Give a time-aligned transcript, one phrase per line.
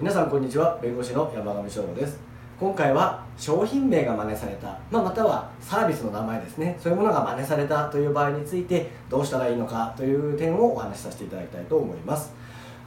[0.00, 0.78] 皆さんこんにちは。
[0.80, 2.18] 弁護士の山上翔吾です。
[2.58, 6.78] 今回は商品名が真似された、まあ、またはサービスの名前ですね。
[6.80, 12.32] そういうものが真似されたという場合についてどうしたらいいのかという点をお話しさせていただきたいと思います。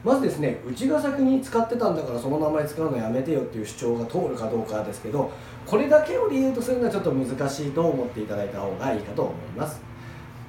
[0.02, 5.30] まずですねうちが先に使ってたんだからその名前使うのやめてよっていう主張が通るかどうかですけど
[5.64, 9.93] これだけを理由とするのはちょっと難しいと思っていただいた方がいいかと思います。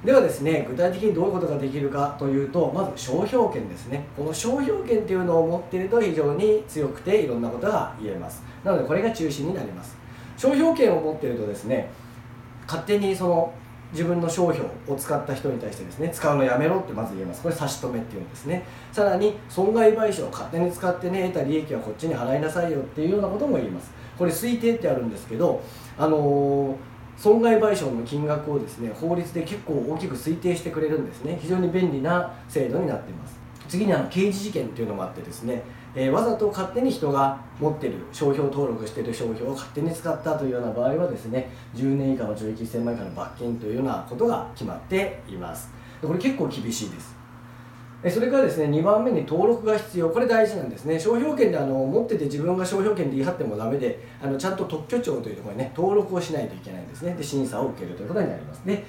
[0.06, 4.06] ではですね具体的にどういうことができるかというとまず商標権ですね。
[4.16, 8.44] この商標権っていうのを持っていると非常に強くていろんなことが言えます。
[8.62, 9.96] なのでこれが中心になります。
[10.38, 11.90] 商標権を持っているとですね
[12.68, 13.52] 勝手にその
[13.90, 17.42] 自分の商標を使った人に対してですね使うのやめろってまず言えます。
[17.42, 18.62] これ差し止めっていうんですね。
[18.92, 23.90] さらに損害賠償を勝手に使ってね得た利益はこっちに払いなさいよっていうようなことも言います。
[24.16, 25.60] これ推定ってあるんですけど
[25.98, 31.38] あのー損害賠償の金額をですね法律で結構大きく推定してくれるんですね。
[31.40, 33.36] 非常に便利な制度になっています。
[33.68, 35.62] 次にあの刑事事件っていうのもあってですね、
[35.94, 45.70] えー、わざと勝手に人が持ってる商標登録してる商標を勝手に使ったというような場合はですね10年以下の懲役1000万以下の罰金というようなことが決まっています。
[46.02, 47.15] これ結構厳しいです。
[48.10, 50.10] それからですね2番目に登録が必要。
[50.10, 50.98] これ大事なんですね。
[50.98, 57.14] 商標権であの持ってて自分が商標権で言い張ってもダメであのちゃんと特許庁というところにね登録をしないといけないんですね。
[57.14, 58.84] で審査を受けるということになりますで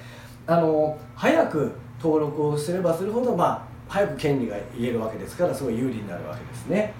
[0.46, 6.92] あの早く登録をすればするほどまあ早く権利が言えるわけですからすごい有利になるわけですね。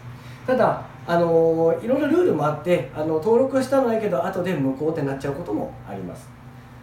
[0.46, 6.28] ただあのいろいろルールもあってあの登録はしたのはいいけど後で無効ってなっちゃうこともあります。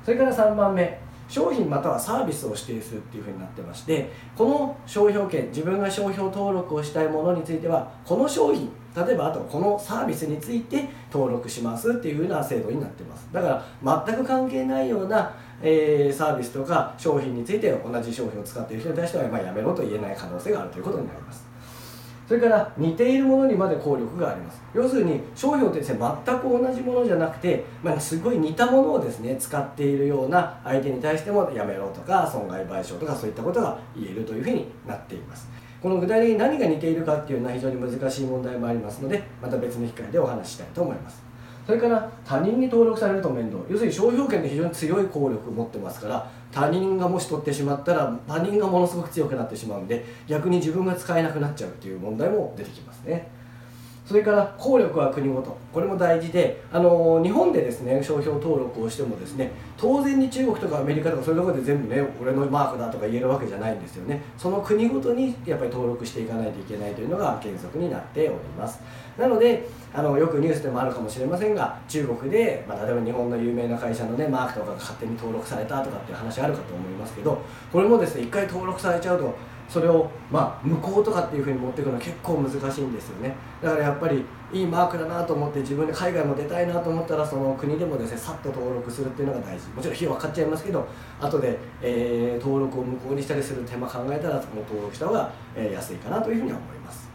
[0.03, 0.99] それから3番目。
[1.27, 13.27] 商品またはサービスを指定するっていうふうになってましてこの商標権自分が商標登録をしたいものについてはこの商品例えばあとこのサービスについて登録しますっていうふうな制度になってます。
[13.33, 21.45] だから全く関係ないような、え、サービスとか商品について同じ商品を使っている人に対しては、まあ、やめろと言えない可能性があるということになります。
[22.27, 24.61] それから似ているものにまで効力があります。
[24.73, 35.47] 要するに商標ってですね全く同じものじゃなくて、まあ、すごい似たものをですね使っているような相手に対してもやめろとか損害賠償とかそういったことが言えるというふうになっています。
[35.81, 41.23] この具体的に何が似ているかっていうのは非常に難しい問題もありますのでまた別の機会でお話ししたいと思います。
[41.65, 43.63] それから他人に登録されると面倒。
[43.69, 53.27] 要するに商標権で非常に強い効力を持ってますから他人がもし取ってしまったら他人がものすごく強くなってしまうんで逆に自分が使えなくなっちゃうっていう問題も出てきますね。
[54.05, 55.57] それから効力は国ごと。
[55.73, 64.21] これも大事であの日本でですね商標登録をしてもですね当然に中国とかアメリカとかそういうところで全部ね俺のマークだとか言えるわけじゃないんですよね。
[64.37, 68.79] その国ごとにやっぱり登録していかないといけないというのが原則になっております。
[69.17, 77.41] なのであのよくニュースでもあるかもしれませんが中国で、まあ、例えば日本の有名な会社のねマークとかが勝手に登録されたとかっていう話あるかと思いますけど
[77.71, 79.35] これもですね一回登録されちゃうと
[79.67, 83.35] それをまあ無効とかっていうふうに持っていくのは結構難しいんですよね。
[83.61, 89.67] だからやっぱりいいマークだなと思って自分で海外も出たいなと思ったらその国でもですねさっと登録するっていうのが大事。
[89.69, 90.87] もちろん費用分かっちゃいますけど
[91.19, 97.09] 後で、えー、登録を無効にしたりする手間考えたらその登録した方が、えー、安いかなというふうには思います。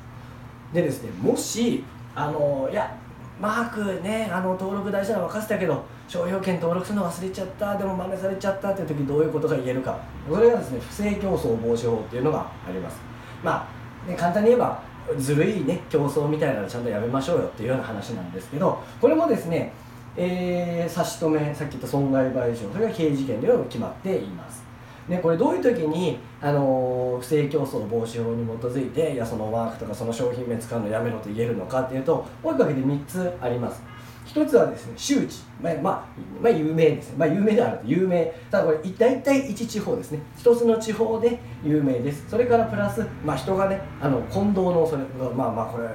[0.73, 1.85] でですねもし
[2.15, 2.97] あのいや
[3.41, 9.99] マークねあの登録大事なの分かってたけど商標権登録するの忘れちゃったでも真似されちゃったっていう時どういうことが言えるか。
[10.29, 13.01] それがですね不正競争防止法っていうのがあります。
[13.43, 13.67] ま
[14.07, 14.83] あ、ね、簡単に言えば
[15.19, 19.73] ずるいね競争みたいなのちゃんとやめましょうよっていうような話なんですけどこれもですね、
[20.17, 24.70] えー、差し止めさっき言った損害賠償それが刑事件では決まっています。
[25.09, 33.83] ね、これどういう時に、あの不正競争防止法に基づいていやそのマークとかその商品名使うのやめろと言えるのかっていうと大きく分けて3つあります。
[34.31, 36.05] 一つはですね周知、まあ、まあ、
[36.41, 37.87] まあ、有名ですね、まあ、有名であると。
[37.87, 38.33] 有名。
[38.49, 40.21] ただこれ大体1地方ですね。
[40.39, 42.31] 一つの地方で有名です。
[42.31, 45.03] それからプラス、まあ、人がねあの混同の恐れ
[45.35, 45.89] まあまあこれ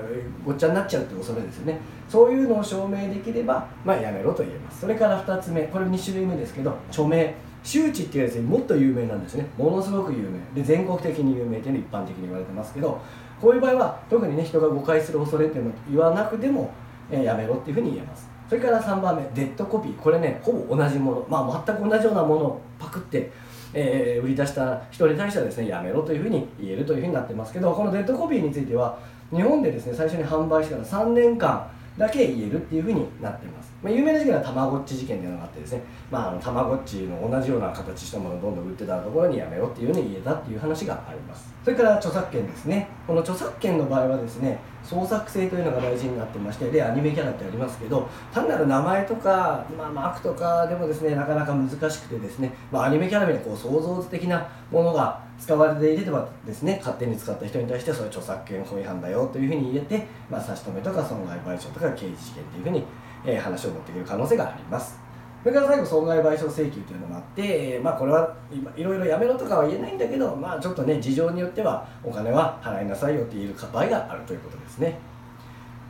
[0.46, 1.80] ごっちゃになっちゃうって恐れですよね。
[2.10, 4.82] そういうのを証明できれば、まあ、やめろと言えます。
[4.82, 5.64] それから2つ目。
[5.64, 7.34] これ2種類目ですけど著名。
[7.66, 9.48] 周知っていうですねもっと有名なんですね。
[9.58, 10.40] ものすごく有名。
[10.53, 13.02] で全国的に有名っていうのは一般的に言われてますけど
[13.42, 16.72] こういう場合は特にね人が誤解する恐れっていうのを言わなくても、
[17.12, 18.29] えー、やめろっていうふうに言えます。
[18.47, 19.96] それから3番目デッドコピー。
[19.97, 23.32] これねほぼ同じもの、まあ、全く同じようなものをパクって
[23.78, 28.97] えー、売り出した人に対してはですねやめろというふうに言えるというふうになってますけどこのデッドコピーについては
[29.32, 35.82] 日本でですね最初に販売してから3年間だけ言えるっていうふうになってます、まあ、有名な事件はたまごっち事件っていうのがあってですね、
[36.12, 41.53] まあ、あのたまごっちの同じような形したものをどんどん売ってたところにやめようっていうふうに言えたっていう話があります。
[41.64, 42.88] それから著作権ですね。
[43.08, 62.84] この著作権の場合はですね創作性というのが大事になってましてでアニメキャラってありますけど単なる名前とか、まあ、マークとかでもですねなかなか難しくてですね、まあ、アニメキャラみたいなこう創造的なものが使われていればですね勝手に使った人に対してそれ著作権法違反だよというふうに入れて、まあ、差し止めとか損害賠償とか刑事事件というふうに、
[63.26, 65.04] えー、話を持ってくる可能性があります。
[65.46, 68.36] それから最後損害賠償請求というのもあって、まあ、これは
[68.76, 74.97] いろいろやめろとかは言えないんだけど、まあ、ちょっとね事情によってはお金は払いなさいよって言える場合があるということですね、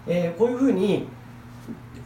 [0.06, 1.08] えー、こういうふうに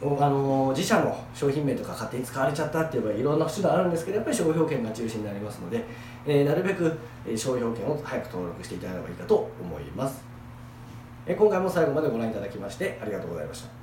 [0.00, 5.84] あの自社の商品名とか勝手に使われちゃったっていう場合いろんな手段あるんですけどやっぱり商標権が中心になりますので、
[6.24, 6.96] えー、なるべく
[7.30, 10.22] 商標権を早く登録していただければいいかと思います、
[11.26, 13.79] えー、今回も最後までご覧いただきましてありがとうございました。